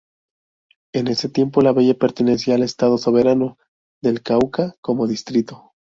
En 0.95 1.07
ese 1.09 1.29
tiempo 1.29 1.61
la 1.61 1.73
villa 1.73 1.93
pertenecía 1.93 2.55
al 2.55 2.63
Estado 2.63 2.97
Soberano 2.97 3.59
del 4.01 4.23
Cauca 4.23 4.73
como 4.81 5.05
distrito. 5.05 5.73